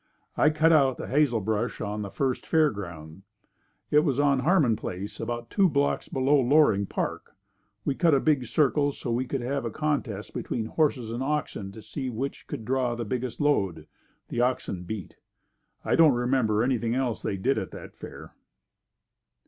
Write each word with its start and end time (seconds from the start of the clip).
I 0.35 0.49
cut 0.49 0.73
out 0.73 0.97
the 0.97 1.05
hazelbrush 1.05 1.79
on 1.79 2.01
the 2.01 2.09
first 2.09 2.43
Fair 2.47 2.71
Ground. 2.71 3.21
It 3.91 3.99
was 3.99 4.19
on 4.19 4.39
Harmon 4.39 4.75
Place 4.75 5.19
about 5.19 5.51
two 5.51 5.69
blocks 5.69 6.09
below 6.09 6.39
Loring 6.41 6.87
Park. 6.87 7.35
We 7.85 7.93
cut 7.93 8.15
a 8.15 8.19
big 8.19 8.47
circle 8.47 8.91
so 8.93 9.09
that 9.09 9.13
we 9.13 9.27
could 9.27 9.41
have 9.41 9.63
a 9.63 9.69
contest 9.69 10.33
between 10.33 10.65
horses 10.65 11.11
and 11.11 11.21
oxen 11.21 11.71
to 11.73 11.83
see 11.83 12.09
which 12.09 12.47
could 12.47 12.65
draw 12.65 12.95
the 12.95 13.05
biggest 13.05 13.39
load. 13.39 13.85
The 14.29 14.41
oxen 14.41 14.85
beat. 14.85 15.17
I 15.85 15.95
don't 15.95 16.15
remember 16.15 16.63
anything 16.63 16.95
else 16.95 17.21
they 17.21 17.37
did 17.37 17.59
at 17.59 17.69
that 17.69 17.93
Fair. 17.93 18.33